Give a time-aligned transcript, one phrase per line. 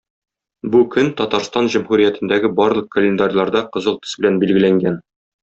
[0.75, 4.99] Бу көн Татарстан Җөмһүриятендәге барлык календарьларда кызыл төс белән билгеләнгән.